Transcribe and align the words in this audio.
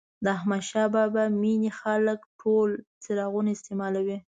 د 0.23 0.25
احمدشاه 0.37 0.87
بابا 0.95 1.23
مېنې 1.41 1.71
خلک 1.81 2.19
ټول 2.41 2.69
څراغونه 3.03 3.49
استعمالوي. 3.53 4.17